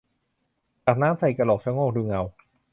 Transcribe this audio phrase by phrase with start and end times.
[0.85, 2.21] ตักน้ำใส่กระโหลก ชะโงกดูเงา